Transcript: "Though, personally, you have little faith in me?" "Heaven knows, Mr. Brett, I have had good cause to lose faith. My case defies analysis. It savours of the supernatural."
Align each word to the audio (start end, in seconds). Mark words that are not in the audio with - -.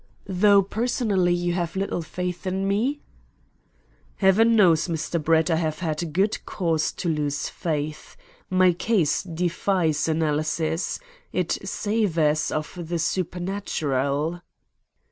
"Though, 0.25 0.63
personally, 0.63 1.31
you 1.35 1.53
have 1.53 1.75
little 1.75 2.01
faith 2.01 2.47
in 2.47 2.67
me?" 2.67 3.01
"Heaven 4.15 4.55
knows, 4.55 4.87
Mr. 4.87 5.23
Brett, 5.23 5.51
I 5.51 5.57
have 5.57 5.77
had 5.77 6.11
good 6.11 6.43
cause 6.43 6.91
to 6.93 7.07
lose 7.07 7.49
faith. 7.49 8.17
My 8.49 8.73
case 8.73 9.21
defies 9.21 10.07
analysis. 10.07 10.99
It 11.31 11.51
savours 11.69 12.49
of 12.51 12.79
the 12.87 12.97
supernatural." 12.97 14.41